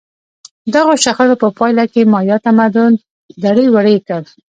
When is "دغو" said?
0.73-0.93